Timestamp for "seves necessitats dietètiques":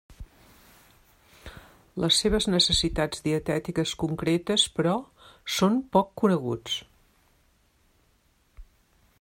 2.23-3.93